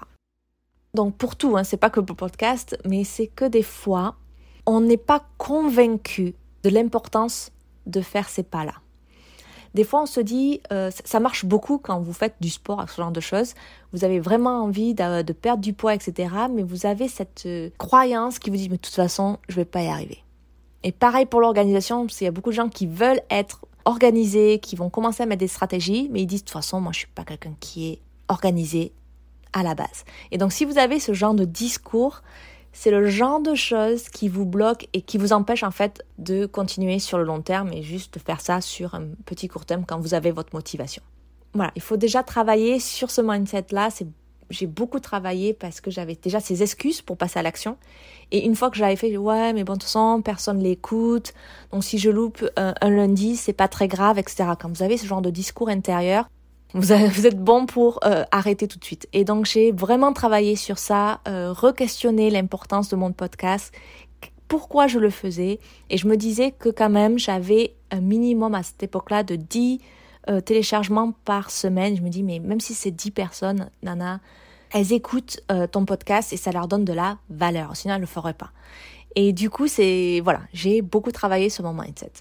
Donc 0.93 1.15
pour 1.15 1.35
tout, 1.35 1.57
hein, 1.57 1.63
c'est 1.63 1.77
pas 1.77 1.89
que 1.89 1.99
pour 1.99 2.13
le 2.13 2.19
podcast, 2.19 2.77
mais 2.85 3.03
c'est 3.03 3.27
que 3.27 3.45
des 3.45 3.63
fois, 3.63 4.15
on 4.65 4.81
n'est 4.81 4.97
pas 4.97 5.25
convaincu 5.37 6.35
de 6.63 6.69
l'importance 6.69 7.51
de 7.85 8.01
faire 8.01 8.29
ces 8.29 8.43
pas-là. 8.43 8.82
Des 9.73 9.83
fois, 9.83 10.03
on 10.03 10.05
se 10.05 10.19
dit, 10.19 10.61
euh, 10.71 10.91
ça 11.03 11.19
marche 11.19 11.45
beaucoup 11.45 11.77
quand 11.79 11.99
vous 11.99 12.13
faites 12.13 12.35
du 12.39 12.49
sport, 12.49 12.87
ce 12.89 12.97
genre 13.01 13.11
de 13.11 13.19
choses. 13.19 13.53
Vous 13.91 14.03
avez 14.03 14.19
vraiment 14.19 14.63
envie 14.63 14.93
de, 14.93 15.33
perdre 15.33 15.61
du 15.61 15.73
poids, 15.73 15.95
etc. 15.95 16.29
Mais 16.51 16.63
vous 16.63 16.85
avez 16.85 17.07
cette 17.07 17.43
euh, 17.45 17.69
croyance 17.77 18.39
qui 18.39 18.49
vous 18.49 18.55
dit, 18.55 18.69
mais 18.69 18.77
de 18.77 18.81
toute 18.81 18.93
façon, 18.93 19.39
je 19.49 19.55
vais 19.55 19.65
pas 19.65 19.81
y 19.81 19.87
arriver. 19.87 20.23
Et 20.83 20.91
pareil 20.91 21.25
pour 21.25 21.41
l'organisation, 21.41 22.05
parce 22.05 22.17
qu'il 22.17 22.25
y 22.25 22.27
a 22.27 22.31
beaucoup 22.31 22.51
de 22.51 22.55
gens 22.55 22.69
qui 22.69 22.85
veulent 22.85 23.21
être 23.29 23.65
organisés, 23.85 24.59
qui 24.59 24.75
vont 24.75 24.89
commencer 24.89 25.23
à 25.23 25.25
mettre 25.25 25.39
des 25.39 25.47
stratégies, 25.47 26.09
mais 26.11 26.21
ils 26.21 26.27
disent, 26.27 26.41
de 26.41 26.45
toute 26.45 26.53
façon, 26.53 26.79
moi, 26.79 26.91
je 26.91 26.99
suis 26.99 27.07
pas 27.07 27.23
quelqu'un 27.23 27.55
qui 27.59 27.89
est 27.89 27.99
organisé, 28.27 28.93
à 29.53 29.63
la 29.63 29.75
base. 29.75 30.03
Et 30.31 30.37
donc 30.37 30.51
si 30.51 30.65
vous 30.65 30.77
avez 30.77 30.99
ce 30.99 31.13
genre 31.13 31.35
de 31.35 31.45
discours, 31.45 32.21
c'est 32.73 32.91
le 32.91 33.07
genre 33.07 33.39
de 33.39 33.55
choses 33.55 34.09
qui 34.09 34.27
vous 34.27 34.45
bloque 34.45 34.87
et 34.93 35.01
qui 35.01 35.17
vous 35.17 35.31
empêche 35.31 35.63
en 35.63 35.71
fait 35.71 36.03
de 36.17 36.45
continuer 36.47 36.99
sur 36.99 37.17
le 37.19 37.23
long 37.23 37.41
terme 37.41 37.71
et 37.71 37.83
juste 37.83 38.15
de 38.15 38.19
faire 38.19 38.41
ça 38.41 38.59
sur 38.61 38.95
un 38.95 39.03
petit 39.25 39.47
court 39.47 39.65
terme 39.65 39.85
quand 39.87 39.99
vous 39.99 40.15
avez 40.15 40.31
votre 40.31 40.53
motivation. 40.53 41.03
Voilà, 41.53 41.71
il 41.75 41.81
faut 41.83 41.97
déjà 41.97 42.23
travailler 42.23 42.79
sur 42.79 43.11
ce 43.11 43.21
mindset-là. 43.21 43.89
J'ai 44.49 44.65
beaucoup 44.65 44.99
travaillé 44.99 45.53
parce 45.53 45.81
que 45.81 45.91
j'avais 45.91 46.15
déjà 46.15 46.39
ces 46.39 46.63
excuses 46.63 47.01
pour 47.01 47.15
passer 47.15 47.39
à 47.39 47.43
l'action. 47.43 47.77
Et 48.31 48.43
une 48.43 48.55
fois 48.55 48.71
que 48.71 48.77
j'avais 48.77 48.95
fait, 48.95 49.15
ouais, 49.15 49.53
mais 49.53 49.63
bon, 49.63 49.73
de 49.73 49.77
toute 49.77 49.83
façon, 49.83 50.21
personne 50.23 50.59
l'écoute. 50.59 51.33
Donc, 51.71 51.83
si 51.83 51.99
je 51.99 52.09
loupe 52.09 52.43
un, 52.57 52.73
un 52.81 52.89
lundi, 52.89 53.35
c'est 53.35 53.53
pas 53.53 53.67
très 53.67 53.87
grave, 53.87 54.17
etc. 54.17 54.45
Quand 54.59 54.69
vous 54.69 54.83
avez 54.83 54.97
ce 54.97 55.05
genre 55.05 55.21
de 55.21 55.29
discours 55.29 55.69
intérieur, 55.69 56.27
vous, 56.73 56.91
êtes 56.91 57.39
bon 57.39 57.65
pour 57.65 57.99
euh, 58.03 58.23
arrêter 58.31 58.67
tout 58.67 58.79
de 58.79 58.83
suite. 58.83 59.07
Et 59.13 59.23
donc 59.23 59.45
j'ai 59.45 59.71
vraiment 59.71 60.13
travaillé 60.13 60.55
sur 60.55 60.77
ça, 60.77 61.21
euh, 61.27 61.53
re-questionner 61.53 62.29
l'importance 62.29 62.89
de 62.89 62.95
mon 62.95 63.11
podcast, 63.11 63.73
pourquoi 64.47 64.87
je 64.87 64.99
le 64.99 65.09
faisais. 65.09 65.59
Et 65.89 65.97
je 65.97 66.07
me 66.07 66.17
disais 66.17 66.51
que 66.51 66.69
quand 66.69 66.89
même 66.89 67.17
j'avais 67.17 67.75
un 67.91 68.01
minimum 68.01 68.55
à 68.55 68.63
cette 68.63 68.83
époque-là 68.83 69.23
de 69.23 69.35
10 69.35 69.79
euh, 70.29 70.39
téléchargements 70.39 71.11
par 71.25 71.51
semaine. 71.51 71.97
Je 71.97 72.01
me 72.01 72.09
dis, 72.09 72.23
mais 72.23 72.39
même 72.39 72.61
si 72.61 72.73
c'est 72.73 72.91
10 72.91 73.11
personnes, 73.11 73.69
Nana, 73.81 74.21
elles 74.71 74.93
écoutent 74.93 75.41
euh, 75.51 75.67
ton 75.67 75.85
podcast 75.85 76.31
et 76.33 76.37
ça 76.37 76.51
leur 76.51 76.67
donne 76.67 76.85
de 76.85 76.93
la 76.93 77.17
valeur. 77.29 77.75
Sinon, 77.75 77.95
elles 77.95 77.99
ne 77.99 78.05
le 78.05 78.11
feraient 78.11 78.33
pas. 78.33 78.51
Et 79.15 79.33
du 79.33 79.49
coup, 79.49 79.67
c'est, 79.67 80.21
voilà, 80.23 80.41
j'ai 80.53 80.81
beaucoup 80.81 81.11
travaillé 81.11 81.49
sur 81.49 81.63
mon 81.63 81.73
mindset. 81.73 82.11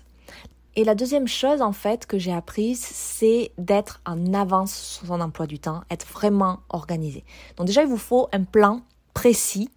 Et 0.74 0.84
la 0.84 0.94
deuxième 0.94 1.28
chose 1.28 1.60
en 1.60 1.72
fait 1.72 2.06
que 2.06 2.18
j'ai 2.18 2.32
apprise, 2.32 2.80
c'est 2.80 3.52
d'être 3.58 4.00
en 4.06 4.32
avance 4.32 4.74
sur 4.74 5.06
son 5.06 5.20
emploi 5.20 5.46
du 5.46 5.58
temps, 5.58 5.82
être 5.90 6.06
vraiment 6.06 6.60
organisé. 6.70 7.24
Donc 7.56 7.66
déjà, 7.66 7.82
il 7.82 7.88
vous 7.88 7.98
faut 7.98 8.28
un 8.32 8.44
plan 8.44 8.80
précis 9.12 9.68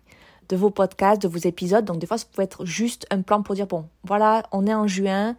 de 0.47 0.55
vos 0.55 0.69
podcasts, 0.69 1.21
de 1.21 1.27
vos 1.27 1.37
épisodes. 1.37 1.83
Donc 1.83 1.99
des 1.99 2.07
fois, 2.07 2.17
ça 2.17 2.25
peut 2.31 2.41
être 2.41 2.65
juste 2.65 3.05
un 3.11 3.21
plan 3.23 3.41
pour 3.41 3.55
dire, 3.55 3.67
bon, 3.67 3.89
voilà, 4.03 4.43
on 4.53 4.67
est 4.67 4.73
en 4.73 4.87
juin, 4.87 5.35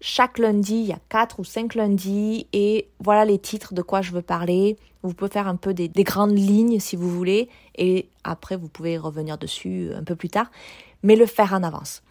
chaque 0.00 0.38
lundi, 0.38 0.76
il 0.76 0.86
y 0.86 0.92
a 0.92 0.98
quatre 1.08 1.38
ou 1.38 1.44
cinq 1.44 1.74
lundis, 1.74 2.48
et 2.52 2.88
voilà 3.00 3.24
les 3.24 3.38
titres 3.38 3.74
de 3.74 3.82
quoi 3.82 4.00
je 4.00 4.12
veux 4.12 4.22
parler. 4.22 4.76
Vous 5.02 5.14
pouvez 5.14 5.30
faire 5.30 5.46
un 5.46 5.56
peu 5.56 5.72
des, 5.72 5.88
des 5.88 6.04
grandes 6.04 6.36
lignes 6.36 6.80
si 6.80 6.96
vous 6.96 7.10
voulez, 7.10 7.48
et 7.76 8.08
après, 8.24 8.56
vous 8.56 8.68
pouvez 8.68 8.98
revenir 8.98 9.38
dessus 9.38 9.90
un 9.94 10.02
peu 10.02 10.16
plus 10.16 10.30
tard, 10.30 10.50
mais 11.02 11.16
le 11.16 11.26
faire 11.26 11.52
en 11.52 11.62
avance. 11.62 12.02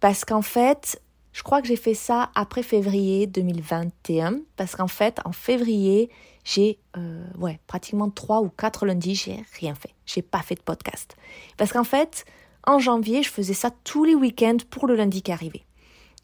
Parce 0.00 0.24
qu'en 0.24 0.42
fait, 0.42 1.00
je 1.38 1.44
crois 1.44 1.62
que 1.62 1.68
j'ai 1.68 1.76
fait 1.76 1.94
ça 1.94 2.32
après 2.34 2.64
février 2.64 3.28
2021 3.28 4.40
parce 4.56 4.74
qu'en 4.74 4.88
fait, 4.88 5.20
en 5.24 5.30
février, 5.30 6.10
j'ai 6.42 6.80
euh, 6.96 7.22
ouais, 7.38 7.60
pratiquement 7.68 8.10
trois 8.10 8.42
ou 8.42 8.48
quatre 8.48 8.86
lundis, 8.86 9.14
j'ai 9.14 9.44
rien 9.60 9.76
fait. 9.76 9.94
J'ai 10.04 10.20
pas 10.20 10.42
fait 10.42 10.56
de 10.56 10.62
podcast. 10.62 11.14
Parce 11.56 11.72
qu'en 11.72 11.84
fait, 11.84 12.24
en 12.66 12.80
janvier, 12.80 13.22
je 13.22 13.30
faisais 13.30 13.54
ça 13.54 13.70
tous 13.84 14.02
les 14.02 14.16
week-ends 14.16 14.56
pour 14.68 14.88
le 14.88 14.96
lundi 14.96 15.22
qui 15.22 15.30
arrivait. 15.30 15.62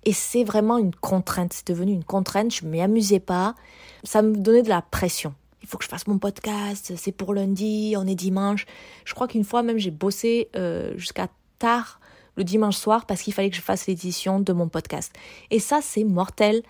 Et 0.04 0.12
c'est 0.12 0.42
vraiment 0.42 0.78
une 0.78 0.92
contrainte. 0.97 1.52
C'est 1.52 1.68
devenu 1.68 1.92
une 1.92 2.02
contrainte. 2.02 2.52
Je 2.52 2.64
ne 2.64 2.71
m'y 2.71 2.80
amusais 2.80 3.21
pas. 3.21 3.54
Ça 4.02 4.21
me 4.21 4.37
donnait 4.37 4.64
de 4.64 4.68
la 4.68 4.83
pression. 4.83 5.33
Il 5.62 5.68
faut 5.68 5.78
que 5.78 5.85
je 5.85 5.90
fasse 5.90 6.09
mon 6.09 6.18
podcast. 6.18 6.92
C'est 6.97 7.12
pour 7.12 7.35
lundi. 7.35 7.94
On 7.97 8.04
est 8.09 8.16
dimanche. 8.16 8.66
Je 9.04 9.14
crois 9.14 9.28
qu'une 9.28 9.44
fois 9.44 9.62
même, 9.62 9.78
j'ai 9.78 9.92
bossé 9.92 10.49
euh, 10.56 10.92
jusqu'à 10.97 11.28
tard 11.61 12.00
le 12.36 12.44
dimanche 12.44 12.76
soir 12.76 13.06
parce 13.06 13.22
qu'il 13.22 13.32
fallait 13.32 13.50
que 13.50 13.56
je 13.56 13.62
fasse 13.62 13.86
l'édition 13.86 14.40
de 14.40 14.52
mon 14.52 14.68
podcast. 14.68 15.12
Et 15.50 15.58
ça, 15.58 15.80
c'est 15.82 16.04
mortel 16.04 16.62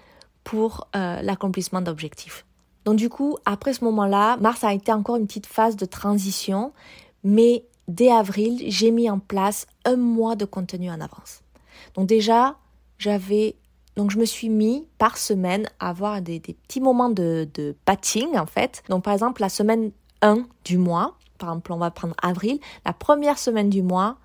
pour 0.42 0.88
euh, 0.94 1.22
l'accomplissement 1.22 1.80
d'objectifs. 1.80 2.44
Donc 2.84 2.96
du 2.96 3.08
coup, 3.08 3.38
après 3.46 3.72
ce 3.72 3.82
moment-là, 3.84 4.36
mars 4.36 4.62
a 4.62 4.72
été 4.74 4.92
encore 4.92 5.16
une 5.16 5.26
petite 5.26 5.46
phase 5.46 5.76
de 5.76 5.86
transition, 5.86 6.72
mais 7.22 7.64
dès 7.88 8.10
avril, 8.10 8.62
j'ai 8.66 8.90
mis 8.90 9.08
en 9.08 9.18
place 9.18 9.66
un 9.84 9.96
mois 9.96 10.36
de 10.36 10.44
contenu 10.44 10.90
en 10.90 11.00
avance. 11.00 11.42
Donc 11.94 12.06
déjà, 12.06 12.56
j'avais 12.98 13.56
donc 13.96 14.10
je 14.10 14.18
me 14.18 14.24
suis 14.24 14.48
mis 14.48 14.88
par 14.98 15.16
semaine 15.16 15.68
à 15.78 15.90
avoir 15.90 16.20
des, 16.20 16.40
petits 16.40 16.80
moments 16.80 17.10
de, 17.10 17.48
de 17.54 17.76
batting 17.86 18.36
en 18.36 18.46
fait. 18.46 18.82
Donc 18.88 19.04
par 19.04 19.12
exemple 19.12 19.40
la 19.40 19.48
semaine 19.48 19.92
1 20.20 20.46
du 20.64 20.78
mois, 20.78 21.16
par 21.38 21.50
exemple 21.50 21.72
on 21.72 21.76
va 21.76 21.90
prendre 21.90 22.14
avril, 22.20 22.58
la 22.84 22.92
première 22.92 23.38
semaine 23.38 23.70
du 23.70 23.82
mois, 23.82 24.16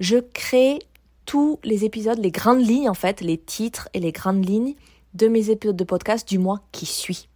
je 0.00 0.18
crée 0.18 0.78
tous 1.26 1.58
les 1.64 1.84
épisodes, 1.84 2.18
les 2.18 2.30
grandes 2.30 2.66
lignes 2.66 2.88
en 2.88 2.94
fait, 2.94 3.20
les 3.20 3.38
titres 3.38 3.88
et 3.94 4.00
les 4.00 4.12
grandes 4.12 4.48
lignes 4.48 4.74
de 5.14 5.28
mes 5.28 5.50
épisodes 5.50 5.76
de 5.76 5.84
podcast 5.84 6.28
du 6.28 6.38
mois 6.38 6.60
qui 6.72 6.86
suit. 6.86 7.28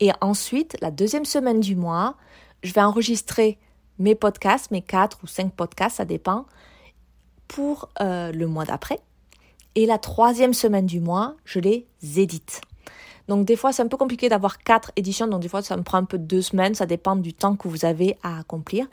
Et 0.00 0.10
ensuite, 0.20 0.76
la 0.80 0.90
deuxième 0.90 1.24
semaine 1.24 1.60
du 1.60 1.76
mois, 1.76 2.16
je 2.62 2.72
vais 2.72 2.82
enregistrer 2.82 3.58
mes 3.98 4.14
podcasts, 4.14 4.70
mes 4.70 4.82
quatre 4.82 5.18
ou 5.22 5.26
cinq 5.26 5.54
podcasts, 5.54 5.96
ça 5.96 6.04
dépend, 6.04 6.46
pour 7.48 7.90
euh, 8.00 8.32
le 8.32 8.46
mois 8.46 8.64
d'après. 8.64 8.98
Et 9.74 9.86
la 9.86 9.98
troisième 9.98 10.54
semaine 10.54 10.86
du 10.86 11.00
mois, 11.00 11.36
je 11.44 11.60
les 11.60 11.86
édite. 12.16 12.62
Donc 13.28 13.46
des 13.46 13.56
fois, 13.56 13.72
c'est 13.72 13.82
un 13.82 13.88
peu 13.88 13.96
compliqué 13.96 14.28
d'avoir 14.28 14.58
quatre 14.58 14.92
éditions, 14.96 15.26
donc 15.26 15.40
des 15.40 15.48
fois, 15.48 15.62
ça 15.62 15.76
me 15.76 15.82
prend 15.82 15.98
un 15.98 16.04
peu 16.04 16.18
deux 16.18 16.42
semaines, 16.42 16.74
ça 16.74 16.86
dépend 16.86 17.16
du 17.16 17.32
temps 17.32 17.56
que 17.56 17.68
vous 17.68 17.84
avez 17.84 18.16
à 18.22 18.38
accomplir. 18.38 18.86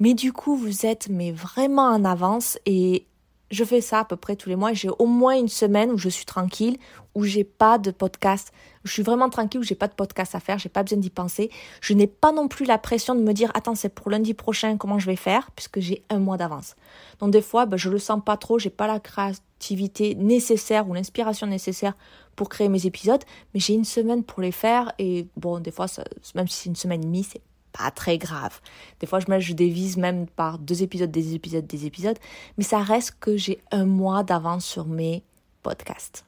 Mais 0.00 0.14
du 0.14 0.32
coup, 0.32 0.56
vous 0.56 0.86
êtes 0.86 1.08
mais 1.08 1.32
vraiment 1.32 1.88
en 1.88 2.04
avance. 2.04 2.58
Et 2.66 3.06
je 3.50 3.64
fais 3.64 3.80
ça 3.80 4.00
à 4.00 4.04
peu 4.04 4.16
près 4.16 4.36
tous 4.36 4.48
les 4.48 4.56
mois. 4.56 4.72
J'ai 4.72 4.88
au 4.98 5.06
moins 5.06 5.36
une 5.36 5.48
semaine 5.48 5.90
où 5.90 5.98
je 5.98 6.08
suis 6.08 6.24
tranquille, 6.24 6.78
où 7.14 7.24
j'ai 7.24 7.44
pas 7.44 7.78
de 7.78 7.90
podcast. 7.90 8.52
Je 8.84 8.92
suis 8.92 9.02
vraiment 9.02 9.30
tranquille, 9.30 9.60
où 9.60 9.62
j'ai 9.62 9.74
pas 9.74 9.88
de 9.88 9.94
podcast 9.94 10.34
à 10.34 10.40
faire, 10.40 10.58
j'ai 10.58 10.68
pas 10.68 10.82
besoin 10.82 10.98
d'y 10.98 11.10
penser. 11.10 11.50
Je 11.80 11.94
n'ai 11.94 12.06
pas 12.06 12.32
non 12.32 12.48
plus 12.48 12.66
la 12.66 12.78
pression 12.78 13.14
de 13.14 13.20
me 13.20 13.32
dire 13.32 13.50
attends 13.54 13.74
c'est 13.74 13.88
pour 13.88 14.10
lundi 14.10 14.34
prochain 14.34 14.76
comment 14.76 14.98
je 14.98 15.06
vais 15.06 15.16
faire 15.16 15.50
puisque 15.52 15.80
j'ai 15.80 16.02
un 16.10 16.18
mois 16.18 16.36
d'avance. 16.36 16.74
Donc 17.20 17.30
des 17.30 17.42
fois 17.42 17.66
ben, 17.66 17.76
je 17.76 17.90
le 17.90 17.98
sens 17.98 18.20
pas 18.24 18.36
trop, 18.36 18.58
j'ai 18.58 18.70
pas 18.70 18.86
la 18.86 19.00
créativité 19.00 20.14
nécessaire 20.14 20.88
ou 20.88 20.94
l'inspiration 20.94 21.46
nécessaire 21.46 21.94
pour 22.36 22.48
créer 22.48 22.68
mes 22.68 22.86
épisodes, 22.86 23.22
mais 23.54 23.60
j'ai 23.60 23.74
une 23.74 23.84
semaine 23.84 24.24
pour 24.24 24.42
les 24.42 24.52
faire 24.52 24.92
et 24.98 25.26
bon 25.36 25.60
des 25.60 25.70
fois 25.70 25.86
même 26.34 26.48
si 26.48 26.62
c'est 26.62 26.68
une 26.68 26.76
semaine 26.76 27.02
et 27.02 27.06
demie 27.06 27.24
c'est 27.24 27.40
pas 27.76 27.90
très 27.90 28.18
grave. 28.18 28.60
Des 29.00 29.06
fois, 29.06 29.20
je, 29.20 29.26
je 29.40 29.52
dévise 29.52 29.96
même 29.96 30.26
par 30.26 30.58
deux 30.58 30.82
épisodes, 30.82 31.10
des 31.10 31.34
épisodes, 31.34 31.66
des 31.66 31.86
épisodes, 31.86 32.18
mais 32.56 32.64
ça 32.64 32.78
reste 32.78 33.16
que 33.20 33.36
j'ai 33.36 33.58
un 33.70 33.84
mois 33.84 34.22
d'avance 34.22 34.64
sur 34.64 34.86
mes 34.86 35.22
podcasts. 35.62 36.24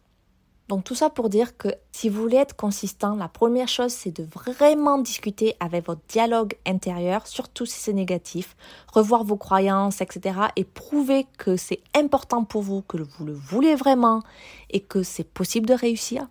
Donc 0.68 0.82
tout 0.82 0.96
ça 0.96 1.10
pour 1.10 1.28
dire 1.28 1.56
que 1.56 1.68
si 1.92 2.08
vous 2.08 2.20
voulez 2.20 2.38
être 2.38 2.56
consistant, 2.56 3.14
la 3.14 3.28
première 3.28 3.68
chose 3.68 3.92
c'est 3.92 4.10
de 4.10 4.24
vraiment 4.24 4.98
discuter 4.98 5.54
avec 5.60 5.86
votre 5.86 6.00
dialogue 6.08 6.56
intérieur, 6.66 7.28
surtout 7.28 7.66
si 7.66 7.78
c'est 7.78 7.92
négatif, 7.92 8.56
revoir 8.92 9.22
vos 9.22 9.36
croyances, 9.36 10.00
etc. 10.00 10.40
et 10.56 10.64
prouver 10.64 11.26
que 11.38 11.56
c'est 11.56 11.80
important 11.94 12.42
pour 12.42 12.62
vous, 12.62 12.82
que 12.82 12.96
vous 12.96 13.24
le 13.24 13.32
voulez 13.32 13.76
vraiment 13.76 14.22
et 14.70 14.80
que 14.80 15.04
c'est 15.04 15.28
possible 15.28 15.66
de 15.66 15.74
réussir. 15.74 16.26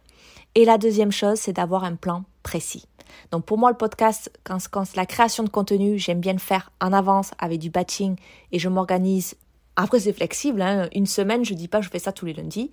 Et 0.54 0.66
la 0.66 0.78
deuxième 0.78 1.14
chose 1.14 1.40
c'est 1.40 1.54
d'avoir 1.54 1.86
un 1.86 1.96
plan 1.96 2.26
précis. 2.44 2.88
Donc 3.32 3.46
pour 3.46 3.58
moi, 3.58 3.70
le 3.72 3.78
podcast, 3.78 4.32
quand, 4.44 4.60
c'est 4.60 4.98
la 4.98 5.06
création 5.06 5.44
de 5.44 5.50
contenu, 5.50 5.98
j'aime 5.98 6.20
bien 6.20 6.34
le 6.34 6.40
faire 6.40 6.72
en 6.82 6.94
avance 6.94 7.32
avec 7.40 7.60
du 7.60 7.70
batching 7.70 8.16
et 8.52 8.60
je 8.60 8.70
m'organise. 8.70 9.36
Après, 9.76 10.00
c'est 10.00 10.14
flexible. 10.14 10.62
Hein. 10.62 10.88
Une 10.94 11.06
semaine, 11.06 11.44
je 11.44 11.54
dis 11.54 11.68
pas 11.68 11.82
je 11.82 11.90
fais 11.90 12.00
ça 12.00 12.12
tous 12.12 12.26
les 12.26 12.34
lundis. 12.34 12.72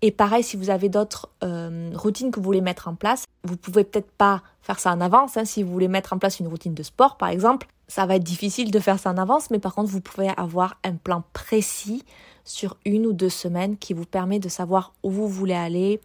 Et 0.00 0.12
pareil, 0.12 0.44
si 0.44 0.56
vous 0.56 0.70
avez 0.70 0.88
d'autres 0.88 1.28
euh, 1.42 1.90
routines 1.94 2.30
que 2.30 2.38
vous 2.38 2.44
voulez 2.44 2.60
mettre 2.60 2.86
en 2.86 2.94
place, 2.94 3.24
vous 3.42 3.56
pouvez 3.56 3.82
peut-être 3.82 4.10
pas 4.12 4.42
faire 4.62 4.78
ça 4.78 4.92
en 4.92 5.00
avance. 5.00 5.36
Hein. 5.36 5.44
Si 5.44 5.62
vous 5.62 5.72
voulez 5.72 5.88
mettre 5.88 6.12
en 6.12 6.18
place 6.18 6.38
une 6.38 6.46
routine 6.46 6.74
de 6.74 6.82
sport, 6.82 7.16
par 7.16 7.30
exemple, 7.30 7.66
ça 7.88 8.06
va 8.06 8.16
être 8.16 8.22
difficile 8.22 8.70
de 8.70 8.78
faire 8.78 8.98
ça 8.98 9.10
en 9.10 9.16
avance, 9.16 9.50
mais 9.50 9.58
par 9.58 9.74
contre, 9.74 9.90
vous 9.90 10.00
pouvez 10.00 10.28
avoir 10.36 10.76
un 10.84 10.94
plan 10.94 11.24
précis 11.32 12.04
sur 12.44 12.76
une 12.84 13.06
ou 13.06 13.12
deux 13.12 13.28
semaines 13.28 13.76
qui 13.76 13.92
vous 13.92 14.04
permet 14.04 14.38
de 14.38 14.48
savoir 14.48 14.92
où 15.02 15.10
vous 15.10 15.28
voulez 15.28 15.54
aller, 15.54 16.00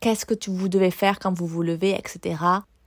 qu'est-ce 0.00 0.26
que 0.26 0.50
vous 0.50 0.68
devez 0.68 0.90
faire 0.90 1.18
quand 1.18 1.32
vous 1.32 1.46
vous 1.46 1.62
levez, 1.62 1.94
etc. 1.94 2.36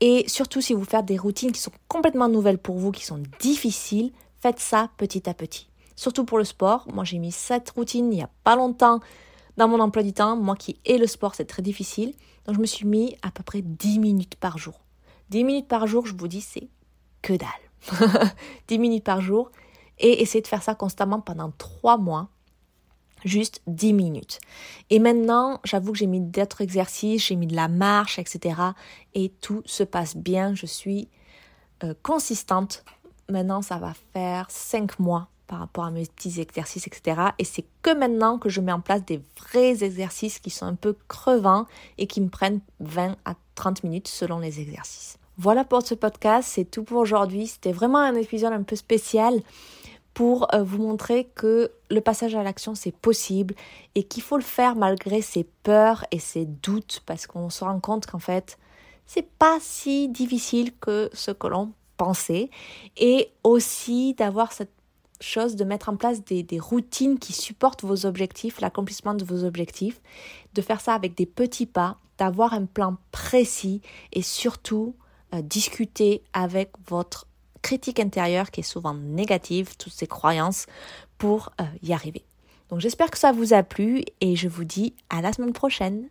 Et 0.02 0.26
surtout, 0.28 0.62
si 0.62 0.74
vous 0.74 0.84
faites 0.84 1.06
des 1.06 1.18
routines 1.18 1.52
qui 1.52 1.62
sont 1.62 1.72
complètement 1.88 2.28
nouvelles 2.28 2.58
pour 2.58 2.78
vous, 2.78 2.92
qui 2.92 3.06
sont 3.06 3.22
difficiles, 3.40 4.12
faites 4.42 4.60
ça 4.60 4.90
petit 4.98 5.30
à 5.30 5.36
petit. 5.36 5.70
Surtout 5.96 6.26
pour 6.26 6.40
le 6.40 6.44
sport. 6.44 6.88
Moi, 6.92 7.04
j'ai 7.04 7.20
mis 7.20 7.32
cette 7.32 7.70
routine 7.70 8.12
il 8.12 8.18
n'y 8.18 8.24
a 8.24 8.30
pas 8.44 8.56
longtemps 8.56 9.00
dans 9.58 9.68
mon 9.68 9.80
emploi 9.80 10.02
du 10.02 10.12
temps. 10.12 10.36
Moi 10.36 10.56
qui 10.56 10.80
ai 10.86 10.98
le 10.98 11.06
sport, 11.06 11.36
c'est 11.36 11.46
très 11.46 11.62
difficile. 11.62 12.16
Donc, 12.46 12.56
je 12.56 12.60
me 12.60 12.66
suis 12.66 12.88
mis 12.88 13.16
à 13.22 13.30
peu 13.30 13.44
près 13.44 13.62
10 13.62 14.00
minutes 14.00 14.36
par 14.36 14.58
jour. 14.58 14.82
10 15.30 15.44
minutes 15.44 15.68
par 15.68 15.86
jour, 15.86 16.08
je 16.08 16.16
vous 16.18 16.28
dis, 16.28 16.42
c'est 16.42 16.68
que 17.22 17.34
dalle. 17.34 18.32
10 18.68 18.80
minutes 18.80 19.04
par 19.04 19.22
jour. 19.22 19.52
Et 20.00 20.24
essayez 20.24 20.42
de 20.42 20.48
faire 20.48 20.64
ça 20.64 20.74
constamment 20.74 21.22
pendant 21.22 21.52
3 21.52 22.00
mois 22.00 22.30
juste 23.24 23.62
10 23.68 23.94
minutes. 23.94 24.40
Et 24.90 25.00
maintenant, 25.00 25.60
j'avoue 25.64 25.92
que 25.92 25.98
j'ai 25.98 26.08
mis 26.08 26.22
d'autres 26.22 26.62
exercices, 26.62 27.28
j'ai 27.28 27.36
mis 27.36 27.48
de 27.48 27.56
la 27.56 27.68
marche, 27.68 28.20
etc. 28.20 28.62
Et 29.14 29.30
tout 29.42 29.62
se 29.66 29.84
passe 29.84 30.16
bien. 30.16 30.56
Je 30.56 30.66
suis 30.66 31.08
euh, 31.84 31.94
consistante. 32.04 32.84
Maintenant, 33.30 33.62
ça 33.62 33.78
va 33.78 33.94
faire 34.14 34.48
5 34.50 35.00
mois 35.00 35.28
par 35.48 35.60
rapport 35.60 35.84
à 35.84 35.92
mes 35.92 36.06
petits 36.06 36.40
exercices, 36.40 36.88
etc. 36.88 37.22
Et 37.38 37.44
c'est 37.44 37.66
que 37.82 37.94
maintenant 37.94 38.38
que 38.38 38.48
je 38.48 38.62
mets 38.62 38.72
en 38.72 38.80
place 38.80 39.04
des 39.04 39.22
vrais 39.38 39.84
exercices 39.84 40.40
qui 40.40 40.50
sont 40.50 40.66
un 40.66 40.76
peu 40.76 40.96
crevants 41.10 41.66
et 41.98 42.08
qui 42.08 42.22
me 42.22 42.30
prennent 42.30 42.62
20 42.80 43.18
à 43.26 43.36
30 43.56 43.84
minutes 43.84 44.08
selon 44.08 44.40
les 44.40 44.62
exercices. 44.62 45.18
Voilà 45.38 45.66
pour 45.66 45.82
ce 45.82 45.94
podcast, 45.94 46.48
c'est 46.54 46.66
tout 46.70 46.84
pour 46.84 47.00
aujourd'hui. 47.00 47.48
C'était 47.48 47.72
vraiment 47.74 47.98
un 47.98 48.16
épisode 48.16 48.54
un 48.54 48.64
peu 48.64 48.76
spécial 48.76 49.42
pour 50.14 50.54
euh, 50.54 50.64
vous 50.64 50.82
montrer 50.82 51.26
que 51.36 51.72
le 51.90 52.02
passage 52.02 52.36
à 52.36 52.44
l'action 52.44 52.76
c'est 52.76 52.96
possible 52.96 53.56
et 53.96 54.04
qu'il 54.04 54.24
faut 54.24 54.38
le 54.38 54.44
faire 54.44 54.76
malgré 54.76 55.22
ses 55.22 55.46
peurs 55.64 56.06
et 56.12 56.20
ses 56.20 56.46
doutes 56.46 57.02
parce 57.06 57.28
qu'on 57.28 57.50
se 57.50 57.64
rend 57.64 57.80
compte 57.80 58.06
qu'en 58.06 58.20
fait 58.20 58.58
c'est 59.06 59.28
pas 59.28 59.58
si 59.62 60.10
difficile 60.10 60.74
que 60.78 61.10
ce 61.14 61.32
que 61.32 61.48
l'on 61.48 61.74
pensait 61.98 62.50
et 62.98 63.30
aussi 63.44 64.14
d'avoir 64.14 64.52
cette 64.52 64.72
chose 65.20 65.56
de 65.56 65.64
mettre 65.64 65.90
en 65.90 65.96
place 65.96 66.24
des, 66.24 66.44
des 66.44 66.60
routines 66.60 67.20
qui 67.20 67.34
supportent 67.34 67.84
vos 67.84 68.06
objectifs, 68.06 68.60
l'accomplissement 68.60 69.14
de 69.14 69.24
vos 69.24 69.44
objectifs, 69.44 70.02
de 70.54 70.62
faire 70.62 70.82
ça 70.82 70.94
avec 70.94 71.16
des 71.16 71.26
petits 71.26 71.68
pas, 71.68 71.98
d'avoir 72.18 72.54
un 72.54 72.66
plan 72.66 72.98
précis 73.12 73.82
et 74.14 74.22
surtout 74.22 74.96
euh, 75.34 75.42
discuter 75.42 76.24
avec 76.34 76.72
votre 76.88 77.28
critique 77.62 78.00
intérieure 78.00 78.52
qui 78.52 78.62
est 78.62 78.64
souvent 78.64 78.94
négative, 78.94 79.76
toutes 79.78 79.94
ces 79.94 80.08
croyances 80.08 80.66
pour 81.18 81.52
euh, 81.60 81.66
y 81.84 81.94
arriver. 81.94 82.26
Donc 82.70 82.80
j'espère 82.80 83.12
que 83.12 83.18
ça 83.18 83.32
vous 83.32 83.54
a 83.54 83.64
plu 83.64 84.04
et 84.22 84.36
je 84.36 84.48
vous 84.48 84.64
dis 84.64 84.96
à 85.10 85.22
la 85.22 85.34
semaine 85.34 85.54
prochaine. 85.54 86.10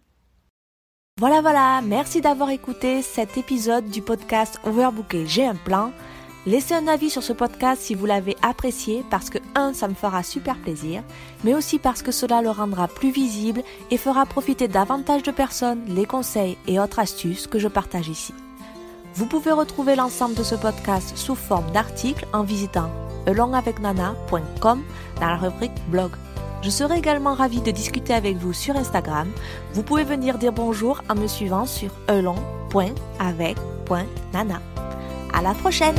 Voilà 1.19 1.41
voilà, 1.41 1.81
merci 1.83 2.21
d'avoir 2.21 2.51
écouté 2.51 3.03
cet 3.03 3.37
épisode 3.37 3.91
du 3.91 4.03
podcast 4.03 4.61
Overbooké, 4.65 5.27
j'ai 5.27 5.47
un 5.47 5.55
plan. 5.55 5.93
Laissez 6.47 6.73
un 6.73 6.89
avis 6.89 7.11
sur 7.11 7.23
ce 7.23 7.35
podcast 7.35 7.83
si 7.83 7.95
vous 7.95 8.07
l'avez 8.07 8.35
apprécié 8.41 9.05
parce 9.11 9.29
que 9.29 9.39
1. 9.55 9.75
ça 9.75 9.89
me 9.89 9.95
fera 9.95 10.23
super 10.23 10.57
plaisir, 10.57 11.03
mais 11.45 11.55
aussi 11.55 11.79
parce 11.79 12.03
que 12.03 12.13
cela 12.13 12.41
le 12.41 12.49
rendra 12.49 12.89
plus 12.89 13.11
visible 13.11 13.63
et 13.91 13.99
fera 13.99 14.25
profiter 14.25 14.67
davantage 14.67 15.23
de 15.23 15.33
personnes 15.33 15.85
les 15.87 16.07
conseils 16.07 16.57
et 16.67 16.81
autres 16.81 16.99
astuces 16.99 17.47
que 17.47 17.59
je 17.59 17.69
partage 17.69 18.09
ici. 18.09 18.33
Vous 19.15 19.27
pouvez 19.27 19.53
retrouver 19.53 19.97
l'ensemble 19.97 20.35
de 20.35 20.43
ce 20.43 20.55
podcast 20.55 21.17
sous 21.17 21.35
forme 21.35 21.71
d'articles 21.73 22.27
en 22.33 22.43
visitant 22.43 22.91
alongavecnana.com 23.27 24.83
dans 25.21 25.27
la 25.27 25.37
rubrique 25.37 25.73
blog. 25.89 26.13
Je 26.63 26.71
serai 26.71 26.99
également 26.99 27.35
ravie 27.35 27.63
de 27.63 27.71
discuter 27.71 28.15
avec 28.15 28.37
vous 28.37 28.53
sur 28.53 28.77
Instagram. 28.77 29.31
Vous 29.73 29.83
pouvez 29.83 30.05
venir 30.05 30.39
dire 30.39 30.53
bonjour 30.53 31.03
en 31.09 31.15
me 31.15 31.27
suivant 31.27 31.67
sur 31.67 31.91
elong.avec.nana. 32.09 34.61
À 35.33 35.43
la 35.43 35.55
prochaine! 35.55 35.97